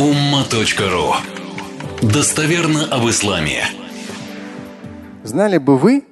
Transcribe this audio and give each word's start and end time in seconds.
umma.ru 0.00 1.12
Достоверно 2.00 2.86
об 2.86 3.06
исламе. 3.10 3.64
Знали 5.24 5.58
бы 5.58 5.76
вы, 5.76 6.06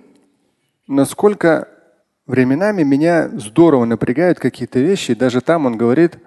насколько 0.86 1.68
временами 2.26 2.82
меня 2.82 3.30
здорово 3.30 3.86
напрягают 3.86 4.38
какие-то 4.38 4.78
вещи. 4.78 5.14
Даже 5.14 5.40
там 5.40 5.64
он 5.64 5.78
говорит, 5.78 6.18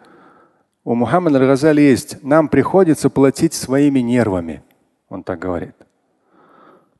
у 0.83 0.95
Мухаммада 0.95 1.37
Аль-Газали 1.37 1.81
есть, 1.81 2.23
нам 2.23 2.49
приходится 2.49 3.11
платить 3.11 3.53
своими 3.53 3.99
нервами. 3.99 4.63
Он 5.07 5.21
так 5.21 5.37
говорит. 5.37 5.75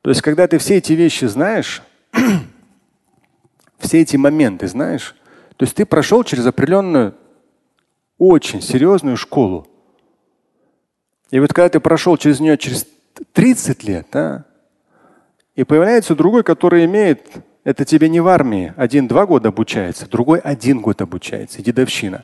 То 0.00 0.10
есть, 0.10 0.22
когда 0.22 0.46
ты 0.46 0.58
все 0.58 0.76
эти 0.76 0.92
вещи 0.92 1.24
знаешь, 1.24 1.82
все 3.78 4.00
эти 4.00 4.16
моменты 4.16 4.68
знаешь, 4.68 5.16
то 5.56 5.64
есть 5.64 5.74
ты 5.74 5.84
прошел 5.84 6.22
через 6.22 6.46
определенную 6.46 7.16
очень 8.16 8.62
серьезную 8.62 9.16
школу. 9.16 9.66
И 11.32 11.40
вот 11.40 11.52
когда 11.54 11.70
ты 11.70 11.80
прошел 11.80 12.16
через 12.18 12.40
нее 12.40 12.58
через 12.58 12.86
30 13.32 13.84
лет, 13.84 14.06
да, 14.12 14.44
и 15.56 15.64
появляется 15.64 16.14
другой, 16.14 16.44
который 16.44 16.84
имеет, 16.84 17.26
это 17.64 17.86
тебе 17.86 18.10
не 18.10 18.20
в 18.20 18.28
армии, 18.28 18.74
один-два 18.76 19.24
года 19.26 19.48
обучается, 19.48 20.06
другой 20.06 20.40
один 20.40 20.80
год 20.80 21.00
обучается, 21.00 21.62
дедовщина. 21.62 22.22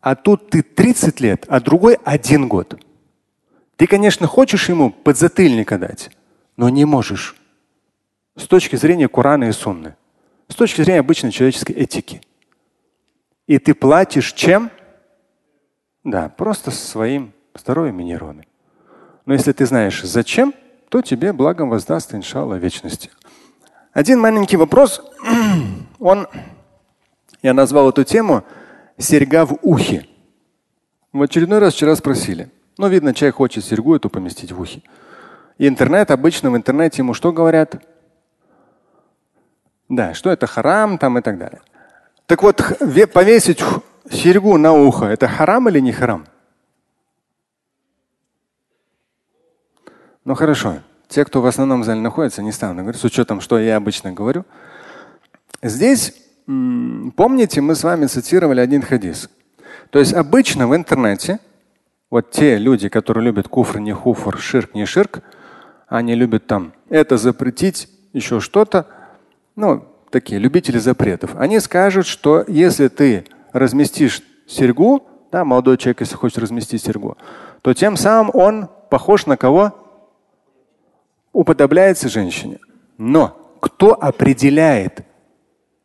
А 0.00 0.14
тут 0.14 0.48
ты 0.48 0.62
30 0.62 1.20
лет, 1.20 1.44
а 1.48 1.60
другой 1.60 1.98
один 2.02 2.48
год. 2.48 2.80
Ты, 3.76 3.86
конечно, 3.86 4.26
хочешь 4.26 4.70
ему 4.70 4.90
подзатыльника 4.90 5.76
дать, 5.76 6.10
но 6.56 6.70
не 6.70 6.86
можешь. 6.86 7.36
С 8.36 8.46
точки 8.46 8.76
зрения 8.76 9.08
Корана 9.08 9.44
и 9.44 9.52
Сунны. 9.52 9.96
С 10.48 10.54
точки 10.54 10.80
зрения 10.80 11.00
обычной 11.00 11.30
человеческой 11.30 11.72
этики. 11.72 12.22
И 13.46 13.58
ты 13.58 13.74
платишь 13.74 14.32
чем? 14.32 14.70
Да, 16.04 16.30
просто 16.30 16.70
своим 16.70 17.32
здоровьем 17.60 18.00
и 18.00 18.04
нейронами. 18.04 18.48
Но 19.24 19.34
если 19.34 19.52
ты 19.52 19.66
знаешь 19.66 20.02
зачем, 20.02 20.54
то 20.88 21.02
тебе 21.02 21.32
благом 21.32 21.68
воздаст, 21.70 22.14
иншалла, 22.14 22.54
вечности. 22.54 23.10
Один 23.92 24.20
маленький 24.20 24.56
вопрос. 24.56 25.02
Он, 25.98 26.28
я 27.42 27.54
назвал 27.54 27.90
эту 27.90 28.04
тему 28.04 28.44
серьга 28.98 29.46
в 29.46 29.58
ухе. 29.62 30.06
В 31.12 31.22
очередной 31.22 31.58
раз 31.58 31.74
вчера 31.74 31.96
спросили. 31.96 32.50
Ну, 32.78 32.88
видно, 32.88 33.14
человек 33.14 33.36
хочет 33.36 33.64
серьгу 33.64 33.96
эту 33.96 34.10
поместить 34.10 34.52
в 34.52 34.60
ухе. 34.60 34.82
И 35.58 35.66
интернет, 35.66 36.10
обычно 36.10 36.50
в 36.50 36.56
интернете 36.56 37.02
ему 37.02 37.14
что 37.14 37.32
говорят? 37.32 37.82
Да, 39.88 40.14
что 40.14 40.30
это 40.30 40.46
харам 40.46 40.98
там 40.98 41.18
и 41.18 41.22
так 41.22 41.38
далее. 41.38 41.62
Так 42.26 42.42
вот, 42.42 42.60
повесить 43.12 43.62
серьгу 44.10 44.58
на 44.58 44.72
ухо, 44.72 45.06
это 45.06 45.26
харам 45.26 45.68
или 45.68 45.80
не 45.80 45.92
харам? 45.92 46.26
Ну 50.26 50.34
хорошо. 50.34 50.80
Те, 51.08 51.24
кто 51.24 51.40
в 51.40 51.46
основном 51.46 51.84
зале 51.84 52.00
находится, 52.00 52.42
не 52.42 52.50
стану 52.50 52.82
говорить, 52.82 53.00
с 53.00 53.04
учетом, 53.04 53.40
что 53.40 53.60
я 53.60 53.76
обычно 53.76 54.12
говорю. 54.12 54.44
Здесь, 55.62 56.14
помните, 56.46 57.60
мы 57.60 57.76
с 57.76 57.84
вами 57.84 58.06
цитировали 58.06 58.60
один 58.60 58.82
хадис. 58.82 59.30
То 59.90 60.00
есть 60.00 60.12
обычно 60.12 60.66
в 60.66 60.74
интернете 60.74 61.38
вот 62.10 62.32
те 62.32 62.58
люди, 62.58 62.88
которые 62.88 63.24
любят 63.24 63.46
куфр, 63.46 63.78
не 63.78 63.92
хуфр, 63.92 64.36
ширк, 64.38 64.74
не 64.74 64.84
ширк, 64.84 65.20
они 65.86 66.16
любят 66.16 66.48
там 66.48 66.72
это 66.88 67.18
запретить, 67.18 67.88
еще 68.12 68.40
что-то. 68.40 68.88
Ну, 69.54 69.84
такие 70.10 70.40
любители 70.40 70.78
запретов. 70.78 71.36
Они 71.36 71.60
скажут, 71.60 72.04
что 72.04 72.44
если 72.48 72.88
ты 72.88 73.26
разместишь 73.52 74.22
серьгу, 74.48 75.06
да, 75.30 75.44
молодой 75.44 75.76
человек, 75.76 76.00
если 76.00 76.16
хочет 76.16 76.38
разместить 76.38 76.82
серьгу, 76.82 77.16
то 77.62 77.72
тем 77.74 77.96
самым 77.96 78.32
он 78.34 78.68
похож 78.90 79.26
на 79.26 79.36
кого? 79.36 79.85
Уподобляется 81.36 82.08
женщине. 82.08 82.58
Но 82.96 83.36
кто 83.60 83.92
определяет, 83.92 85.04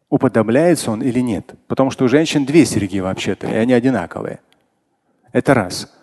уподобляется 0.10 0.92
он 0.92 1.02
или 1.02 1.20
нет? 1.20 1.54
Потому 1.68 1.92
что 1.92 2.06
у 2.06 2.08
женщин 2.08 2.46
две 2.46 2.66
серьги 2.66 3.00
вообще-то, 3.00 3.48
и 3.48 3.54
они 3.54 3.74
одинаковые. 3.74 4.40
Это 5.34 5.54
раз. 5.54 5.94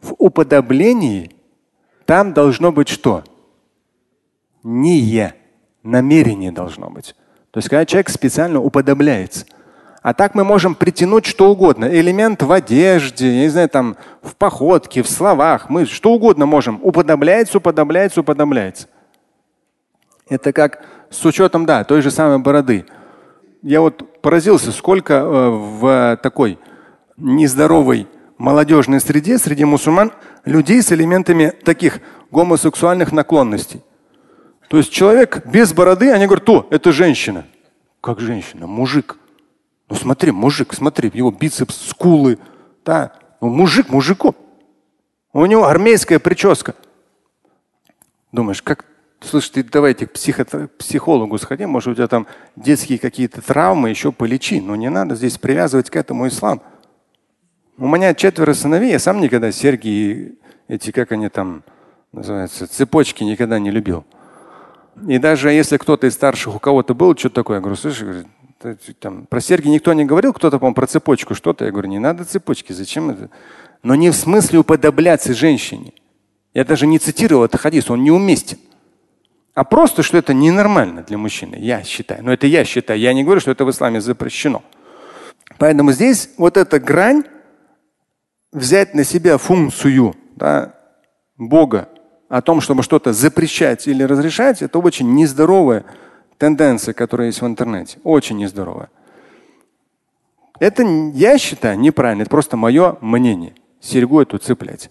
В 0.00 0.14
уподоблении 0.18 1.30
там 2.06 2.32
должно 2.32 2.72
быть 2.72 2.88
что? 2.88 3.22
Не 4.64 4.98
намерение 5.84 6.50
должно 6.50 6.90
быть. 6.90 7.14
То 7.52 7.58
есть, 7.58 7.68
когда 7.68 7.86
человек 7.86 8.08
специально 8.08 8.60
уподобляется. 8.60 9.46
А 10.02 10.14
так 10.14 10.34
мы 10.34 10.44
можем 10.44 10.74
притянуть 10.74 11.26
что 11.26 11.50
угодно. 11.50 11.84
Элемент 11.86 12.42
в 12.42 12.52
одежде, 12.52 13.26
я 13.26 13.42
не 13.42 13.48
знаю, 13.48 13.68
там, 13.68 13.96
в 14.22 14.36
походке, 14.36 15.02
в 15.02 15.08
словах. 15.10 15.68
Мы 15.70 15.86
что 15.86 16.12
угодно 16.12 16.46
можем. 16.46 16.78
Уподобляется, 16.82 17.58
уподобляется, 17.58 18.20
уподобляется. 18.20 18.86
Это 20.28 20.52
как 20.52 20.84
с 21.10 21.24
учетом, 21.24 21.66
да, 21.66 21.84
той 21.84 22.02
же 22.02 22.10
самой 22.10 22.38
бороды. 22.38 22.86
Я 23.62 23.80
вот 23.80 24.20
поразился, 24.20 24.70
сколько 24.70 25.14
э, 25.14 25.50
в 25.50 26.18
такой 26.22 26.58
нездоровой 27.16 28.06
молодежной 28.36 29.00
среде, 29.00 29.36
среди 29.38 29.64
мусульман, 29.64 30.12
людей 30.44 30.80
с 30.80 30.92
элементами 30.92 31.52
таких 31.64 32.00
гомосексуальных 32.30 33.10
наклонностей. 33.10 33.82
То 34.68 34.76
есть 34.76 34.92
человек 34.92 35.44
без 35.46 35.72
бороды, 35.72 36.12
они 36.12 36.26
говорят, 36.26 36.44
то, 36.44 36.66
это 36.70 36.92
женщина. 36.92 37.46
Как 38.00 38.20
женщина? 38.20 38.66
Мужик. 38.66 39.16
Ну 39.88 39.96
смотри, 39.96 40.30
мужик, 40.30 40.74
смотри, 40.74 41.10
его 41.14 41.30
бицепс, 41.30 41.88
скулы. 41.88 42.38
Да. 42.84 43.12
Ну, 43.40 43.48
мужик 43.48 43.88
мужику. 43.88 44.34
У 45.32 45.44
него 45.46 45.66
армейская 45.66 46.18
прическа. 46.18 46.74
Думаешь, 48.32 48.62
как 48.62 48.84
Слушай, 49.20 49.50
ты 49.50 49.64
давайте 49.64 50.06
к 50.06 50.12
психо 50.12 50.44
психологу 50.78 51.38
сходи, 51.38 51.66
может 51.66 51.88
у 51.88 51.94
тебя 51.94 52.06
там 52.06 52.28
детские 52.54 53.00
какие-то 53.00 53.42
травмы, 53.42 53.90
еще 53.90 54.12
полечи. 54.12 54.60
Но 54.60 54.76
не 54.76 54.90
надо 54.90 55.16
здесь 55.16 55.38
привязывать 55.38 55.90
к 55.90 55.96
этому 55.96 56.28
ислам. 56.28 56.62
У 57.76 57.88
меня 57.88 58.14
четверо 58.14 58.54
сыновей, 58.54 58.92
я 58.92 58.98
сам 58.98 59.20
никогда 59.20 59.50
серьги, 59.50 60.38
эти, 60.68 60.92
как 60.92 61.12
они 61.12 61.28
там 61.28 61.64
называются, 62.12 62.66
цепочки 62.66 63.24
никогда 63.24 63.58
не 63.58 63.70
любил. 63.70 64.04
И 65.06 65.18
даже 65.18 65.50
если 65.50 65.76
кто-то 65.76 66.06
из 66.06 66.14
старших, 66.14 66.56
у 66.56 66.58
кого-то 66.58 66.94
был 66.94 67.16
что-то 67.16 67.36
такое, 67.36 67.56
я 67.56 67.60
говорю, 67.60 67.76
слушай, 67.76 68.26
там, 68.98 69.26
про 69.26 69.40
серьги 69.40 69.68
никто 69.68 69.92
не 69.92 70.04
говорил, 70.04 70.32
кто-то, 70.32 70.58
по-моему, 70.58 70.74
про 70.74 70.86
цепочку 70.86 71.34
что-то. 71.34 71.64
Я 71.64 71.70
говорю, 71.70 71.88
не 71.88 71.98
надо 71.98 72.24
цепочки, 72.24 72.72
зачем 72.72 73.10
это? 73.10 73.30
Но 73.82 73.94
не 73.94 74.10
в 74.10 74.16
смысле 74.16 74.60
уподобляться 74.60 75.34
женщине. 75.34 75.92
Я 76.54 76.64
даже 76.64 76.86
не 76.86 76.98
цитировал 76.98 77.44
этот 77.44 77.60
хадис, 77.60 77.90
он 77.90 78.02
неуместен. 78.02 78.58
А 79.54 79.64
просто, 79.64 80.02
что 80.02 80.18
это 80.18 80.34
ненормально 80.34 81.02
для 81.02 81.18
мужчины, 81.18 81.56
я 81.58 81.82
считаю. 81.82 82.24
Но 82.24 82.32
это 82.32 82.46
я 82.46 82.64
считаю. 82.64 82.98
Я 82.98 83.12
не 83.12 83.24
говорю, 83.24 83.40
что 83.40 83.50
это 83.50 83.64
в 83.64 83.70
исламе 83.70 84.00
запрещено. 84.00 84.62
Поэтому 85.58 85.92
здесь 85.92 86.30
вот 86.38 86.56
эта 86.56 86.78
грань 86.78 87.24
взять 88.52 88.94
на 88.94 89.04
себя 89.04 89.38
функцию 89.38 90.14
да, 90.36 90.74
Бога 91.36 91.88
о 92.28 92.42
том, 92.42 92.60
чтобы 92.60 92.82
что-то 92.82 93.12
запрещать 93.12 93.86
или 93.86 94.02
разрешать, 94.02 94.62
это 94.62 94.78
очень 94.78 95.12
нездоровая 95.14 95.84
тенденция, 96.38 96.94
которая 96.94 97.28
есть 97.28 97.42
в 97.42 97.46
интернете. 97.46 97.98
Очень 98.04 98.38
нездоровая. 98.38 98.88
Это, 100.60 100.82
я 101.14 101.38
считаю, 101.38 101.78
неправильно. 101.78 102.22
Это 102.22 102.30
просто 102.30 102.56
мое 102.56 102.96
мнение. 103.00 103.54
Серьгу 103.80 104.20
эту 104.20 104.38
цеплять. 104.38 104.90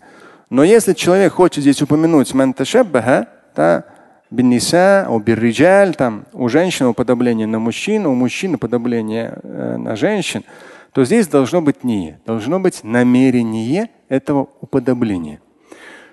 Но 0.49 0.63
если 0.63 0.93
человек 0.93 1.33
хочет 1.33 1.61
здесь 1.61 1.81
упомянуть 1.81 2.33
манташаббаха, 2.33 3.27
да, 3.55 3.83
бинниса, 4.29 5.07
у 5.09 5.21
там 5.93 6.25
у 6.33 6.47
женщин 6.47 6.85
уподобление 6.85 7.47
на 7.47 7.59
мужчин, 7.59 8.05
у 8.05 8.13
мужчин 8.13 8.55
уподобление 8.55 9.39
э, 9.43 9.77
на 9.77 9.95
женщин, 9.95 10.43
то 10.93 11.03
здесь 11.03 11.27
должно 11.27 11.61
быть 11.61 11.83
не, 11.83 12.17
должно 12.25 12.59
быть 12.59 12.83
намерение 12.83 13.89
этого 14.09 14.49
уподобления. 14.61 15.41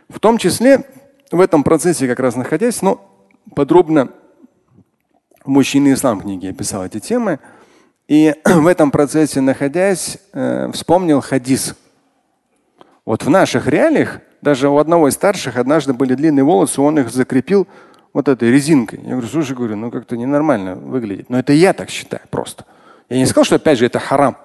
В 0.08 0.20
том 0.20 0.38
числе 0.38 0.84
в 1.30 1.40
этом 1.40 1.62
процессе 1.62 2.06
как 2.08 2.20
раз 2.20 2.36
находясь, 2.36 2.82
но 2.82 3.00
ну, 3.46 3.54
подробно 3.54 4.10
мужчины 5.44 5.92
ислам 5.92 6.20
книги 6.20 6.46
описал 6.46 6.84
эти 6.84 7.00
темы. 7.00 7.38
И 8.08 8.34
в 8.44 8.66
этом 8.66 8.90
процессе 8.90 9.40
находясь, 9.40 10.18
э, 10.32 10.70
вспомнил 10.72 11.20
хадис. 11.20 11.74
Вот 13.04 13.22
в 13.22 13.30
наших 13.30 13.66
реалиях 13.66 14.20
даже 14.40 14.68
у 14.68 14.78
одного 14.78 15.08
из 15.08 15.14
старших 15.14 15.56
однажды 15.56 15.94
были 15.94 16.14
длинные 16.14 16.44
волосы, 16.44 16.80
он 16.80 16.98
их 16.98 17.10
закрепил 17.10 17.66
вот 18.12 18.28
этой 18.28 18.50
резинкой. 18.50 19.00
Я 19.02 19.12
говорю, 19.12 19.26
слушай, 19.26 19.56
говорю, 19.56 19.76
ну 19.76 19.90
как-то 19.90 20.16
ненормально 20.16 20.76
выглядит. 20.76 21.30
Но 21.30 21.38
это 21.38 21.52
я 21.52 21.72
так 21.72 21.90
считаю 21.90 22.22
просто. 22.30 22.64
Я 23.08 23.18
не 23.18 23.26
сказал, 23.26 23.44
что 23.44 23.56
опять 23.56 23.78
же 23.78 23.86
это 23.86 23.98
харам. 23.98 24.36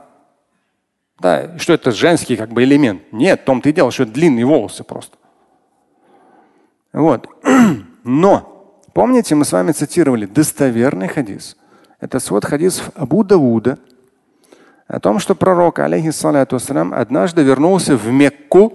Да, 1.20 1.58
что 1.60 1.74
это 1.74 1.92
женский 1.92 2.38
как 2.38 2.52
бы 2.52 2.64
элемент. 2.64 3.02
Нет, 3.12 3.42
в 3.42 3.44
том-то 3.44 3.70
и 3.70 3.74
дело, 3.74 3.92
что 3.92 4.04
это 4.04 4.14
длинные 4.14 4.46
волосы 4.46 4.84
просто. 4.84 5.18
Вот. 6.94 7.28
Но, 8.04 8.49
помните, 9.00 9.34
мы 9.34 9.46
с 9.46 9.54
вами 9.54 9.72
цитировали 9.72 10.26
достоверный 10.26 11.08
хадис. 11.08 11.56
Это 12.02 12.20
свод 12.20 12.44
хадисов 12.44 12.92
Абу 12.96 13.24
Давуда 13.24 13.80
о 14.90 15.00
том, 15.00 15.20
что 15.20 15.36
пророк, 15.36 15.80
алейхиссалату 15.80 16.58
однажды 16.92 17.42
вернулся 17.42 17.96
в 17.96 18.12
Мекку 18.12 18.74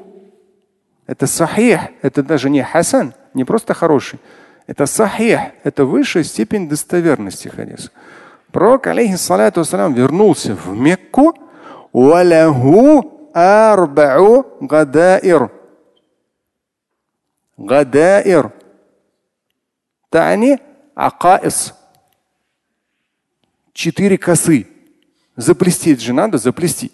Это 1.06 1.26
сахих, 1.26 1.80
это 2.00 2.22
даже 2.22 2.48
не 2.48 2.62
хасан, 2.62 3.12
не 3.34 3.44
просто 3.44 3.74
хороший. 3.74 4.18
Это 4.66 4.86
сахих, 4.86 5.40
это 5.62 5.84
высшая 5.84 6.24
степень 6.24 6.70
достоверности 6.70 7.48
хадиса. 7.48 7.90
Пророк, 8.50 8.86
алейхиссалату 8.86 9.60
вассалам, 9.60 9.92
вернулся 9.92 10.54
в 10.54 10.74
Мекку, 10.74 11.34
гадаир. 14.62 15.50
Гадаир. 17.58 18.63
Тани 20.14 20.60
акаис. 20.94 21.74
Четыре 23.72 24.16
косы. 24.16 24.68
Заплести 25.34 25.96
же 25.96 26.12
надо, 26.12 26.38
заплести. 26.38 26.92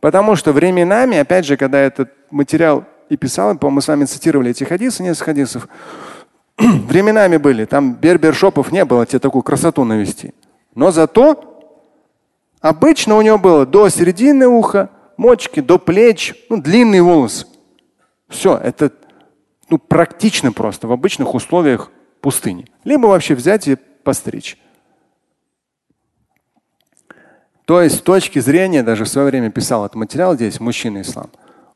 Потому 0.00 0.36
что 0.36 0.52
временами, 0.52 1.16
опять 1.16 1.46
же, 1.46 1.56
когда 1.56 1.78
этот 1.78 2.12
материал 2.30 2.84
и 3.08 3.16
писал, 3.16 3.56
по-моему, 3.56 3.76
мы 3.76 3.80
с 3.80 3.88
вами 3.88 4.04
цитировали 4.04 4.50
эти 4.50 4.64
хадисы, 4.64 5.02
несколько 5.02 5.24
хадисов, 5.24 5.68
временами 6.58 7.38
были, 7.38 7.64
там 7.64 7.94
бербершопов 7.94 8.70
не 8.70 8.84
было, 8.84 9.06
тебе 9.06 9.18
такую 9.18 9.42
красоту 9.42 9.84
навести. 9.84 10.34
Но 10.74 10.90
зато 10.90 11.72
обычно 12.60 13.16
у 13.16 13.22
него 13.22 13.38
было 13.38 13.64
до 13.64 13.88
середины 13.88 14.46
уха, 14.48 14.90
мочки, 15.16 15.60
до 15.60 15.78
плеч, 15.78 16.34
ну, 16.50 16.60
длинные 16.60 17.00
волосы. 17.00 17.46
Все, 18.28 18.54
это 18.58 18.92
ну, 19.72 19.78
практично 19.78 20.52
просто 20.52 20.86
в 20.86 20.92
обычных 20.92 21.34
условиях 21.34 21.90
пустыни. 22.20 22.66
Либо 22.84 23.06
вообще 23.06 23.34
взять 23.34 23.66
и 23.68 23.76
постричь. 23.76 24.58
То 27.64 27.80
есть 27.80 27.96
с 27.96 28.00
точки 28.02 28.38
зрения, 28.38 28.82
даже 28.82 29.04
в 29.04 29.08
свое 29.08 29.28
время 29.28 29.50
писал 29.50 29.86
этот 29.86 29.94
материал 29.94 30.34
здесь, 30.34 30.60
мужчина 30.60 31.00
ислам, 31.00 31.30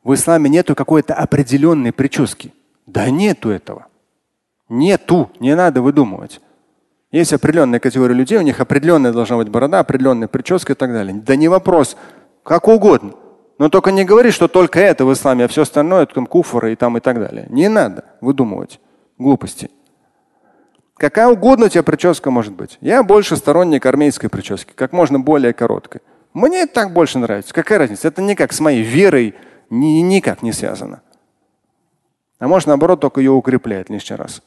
в 0.05 0.13
исламе 0.13 0.51
нету 0.51 0.75
какой-то 0.75 1.15
определенной 1.15 1.91
прически. 1.91 2.53
Да 2.85 3.09
нету 3.09 3.49
этого. 3.49 3.87
Нету, 4.69 5.31
не 5.41 5.57
надо 5.57 5.81
выдумывать. 5.81 6.43
Есть 7.13 7.33
определенная 7.33 7.81
категория 7.81 8.15
людей, 8.15 8.37
у 8.37 8.43
них 8.43 8.61
определенная 8.61 9.13
должна 9.13 9.39
быть 9.39 9.49
борода, 9.49 9.81
определенная 9.81 10.29
прическа 10.29 10.75
и 10.75 10.77
так 10.77 10.93
далее. 10.93 11.15
Да 11.15 11.35
не 11.35 11.49
вопрос, 11.49 11.97
как 12.43 12.69
угодно. 12.69 13.15
Но 13.59 13.69
только 13.71 13.91
не 13.91 14.05
говори, 14.05 14.31
что 14.31 14.49
только 14.49 14.81
это 14.81 15.05
в 15.05 15.13
исламе, 15.13 15.45
а 15.45 15.49
все 15.49 15.63
остальное 15.63 16.07
там 16.07 16.27
куфоры 16.27 16.73
и 16.73 16.77
там 16.77 16.97
и 16.97 17.01
так 17.01 17.19
далее. 17.19 17.47
Не 17.49 17.69
надо 17.69 18.05
выдумывать 18.21 18.81
глупости. 19.19 19.71
Какая 20.97 21.29
угодно 21.29 21.67
у 21.67 21.69
тебя 21.69 21.83
прическа 21.83 22.31
может 22.31 22.53
быть. 22.53 22.79
Я 22.81 23.03
больше 23.03 23.37
сторонник 23.37 23.85
армейской 23.85 24.31
прически, 24.31 24.73
как 24.75 24.93
можно 24.93 25.19
более 25.21 25.53
короткой. 25.53 26.01
Мне 26.33 26.63
это 26.63 26.75
так 26.75 26.93
больше 26.93 27.19
нравится. 27.19 27.55
Какая 27.55 27.79
разница? 27.79 28.09
Это 28.09 28.21
никак 28.23 28.53
с 28.53 28.61
моей 28.61 28.83
верой 28.83 29.35
ни, 29.71 30.01
никак 30.01 30.43
не 30.43 30.53
связано. 30.53 31.03
А 32.39 32.49
может, 32.49 32.69
наоборот, 32.69 33.01
только 33.01 33.21
ее 33.21 33.31
укрепляет 33.31 33.89
лишний 33.89 34.17
раз. 34.17 34.43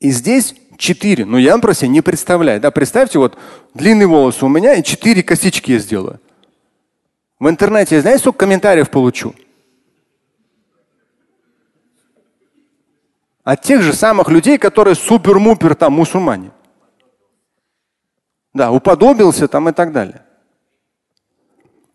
И 0.00 0.10
здесь 0.10 0.54
четыре. 0.76 1.24
Ну, 1.24 1.38
я 1.38 1.56
просто 1.58 1.86
не 1.86 2.00
представляю. 2.00 2.60
Да, 2.60 2.70
представьте, 2.70 3.18
вот 3.18 3.38
длинные 3.74 4.06
волосы 4.06 4.44
у 4.44 4.48
меня 4.48 4.74
и 4.74 4.82
четыре 4.82 5.22
косички 5.22 5.72
я 5.72 5.78
сделаю. 5.78 6.20
В 7.38 7.48
интернете, 7.48 8.00
знаете, 8.00 8.20
сколько 8.20 8.38
комментариев 8.38 8.90
получу? 8.90 9.34
От 13.42 13.60
тех 13.62 13.82
же 13.82 13.92
самых 13.92 14.28
людей, 14.30 14.56
которые 14.56 14.94
супер-мупер 14.94 15.74
там 15.74 15.92
мусульмане. 15.92 16.50
Да, 18.54 18.70
уподобился 18.70 19.48
там 19.48 19.68
и 19.68 19.72
так 19.72 19.92
далее. 19.92 20.22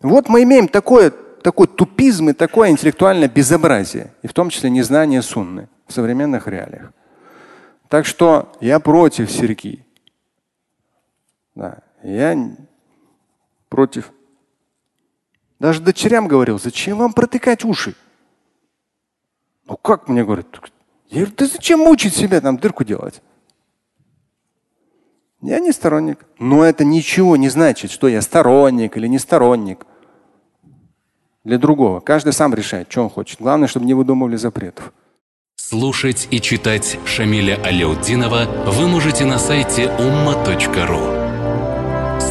Вот 0.01 0.29
мы 0.29 0.43
имеем 0.43 0.67
такое, 0.67 1.09
такой 1.09 1.67
тупизм 1.67 2.29
и 2.29 2.33
такое 2.33 2.69
интеллектуальное 2.69 3.27
безобразие, 3.27 4.13
и 4.21 4.27
в 4.27 4.33
том 4.33 4.49
числе 4.49 4.69
незнание 4.69 5.21
сунны 5.21 5.69
в 5.87 5.93
современных 5.93 6.47
реалиях. 6.47 6.93
Так 7.87 8.05
что 8.05 8.51
я 8.61 8.79
против 8.79 9.31
Сергии. 9.31 9.85
Да, 11.55 11.79
я 12.03 12.37
против. 13.69 14.11
Даже 15.59 15.81
дочерям 15.81 16.27
говорил, 16.27 16.59
зачем 16.59 16.97
вам 16.97 17.13
протыкать 17.13 17.65
уши? 17.65 17.95
Ну 19.67 19.77
как 19.77 20.07
мне 20.07 20.23
говорят, 20.23 20.47
я 21.09 21.19
говорю, 21.19 21.35
ты 21.35 21.47
зачем 21.47 21.79
мучить 21.79 22.15
себя, 22.15 22.41
там 22.41 22.57
дырку 22.57 22.83
делать? 22.83 23.21
Я 25.41 25.59
не 25.59 25.71
сторонник. 25.71 26.25
Но 26.37 26.63
это 26.63 26.83
ничего 26.83 27.37
не 27.37 27.49
значит, 27.49 27.91
что 27.91 28.07
я 28.07 28.21
сторонник 28.21 28.97
или 28.97 29.07
не 29.07 29.19
сторонник. 29.19 29.85
Для 31.43 31.57
другого. 31.57 32.01
Каждый 32.01 32.33
сам 32.33 32.53
решает, 32.53 32.91
что 32.91 33.03
он 33.03 33.09
хочет. 33.09 33.39
Главное, 33.39 33.67
чтобы 33.67 33.85
не 33.85 33.93
выдумывали 33.93 34.35
запретов. 34.35 34.93
Слушать 35.55 36.27
и 36.31 36.41
читать 36.41 36.97
Шамиля 37.05 37.61
Аляутдинова 37.63 38.45
вы 38.71 38.87
можете 38.87 39.25
на 39.25 39.39
сайте 39.39 39.85
umma.ru. 39.85 41.28